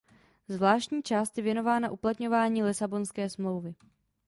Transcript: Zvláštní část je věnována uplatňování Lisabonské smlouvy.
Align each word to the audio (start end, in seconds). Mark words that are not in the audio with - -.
Zvláštní 0.47 1.03
část 1.03 1.37
je 1.37 1.43
věnována 1.43 1.91
uplatňování 1.91 2.63
Lisabonské 2.63 3.29
smlouvy. 3.29 3.75